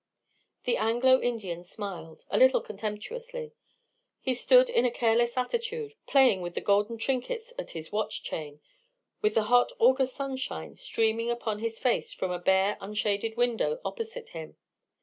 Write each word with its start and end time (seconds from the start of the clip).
The 0.63 0.77
Anglo 0.77 1.21
Indian 1.21 1.63
smiled, 1.63 2.25
a 2.31 2.37
little 2.39 2.59
contemptuously. 2.61 3.53
He 4.19 4.33
stood 4.33 4.67
in 4.67 4.83
a 4.83 4.89
careless 4.89 5.37
attitude, 5.37 5.93
playing 6.07 6.41
with 6.41 6.55
the 6.55 6.59
golden 6.61 6.97
trinkets 6.97 7.53
at 7.59 7.69
his 7.77 7.91
watch 7.91 8.23
chain, 8.23 8.61
with 9.21 9.35
the 9.35 9.43
hot 9.43 9.71
August 9.77 10.15
sunshine 10.15 10.73
streaming 10.73 11.29
upon 11.29 11.59
his 11.59 11.77
face 11.77 12.11
from 12.13 12.31
a 12.31 12.39
bare 12.39 12.79
unshaded 12.81 13.37
window 13.37 13.79
opposite 13.85 14.29
him. 14.29 14.57